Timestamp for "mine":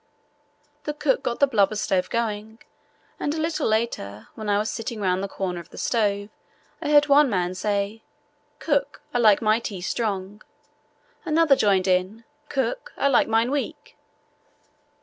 13.27-13.51